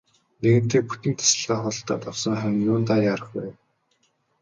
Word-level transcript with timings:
Нэгэнтээ 0.41 0.81
бүтэн 0.87 1.13
тасалгаа 1.19 1.57
худалдаад 1.63 2.03
авсан 2.11 2.33
хойно 2.39 2.65
юундаа 2.71 2.99
яарах 3.11 3.29
вэ. 3.35 3.45